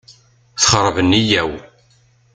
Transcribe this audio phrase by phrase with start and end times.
[0.61, 1.53] Texreb nniyya-w.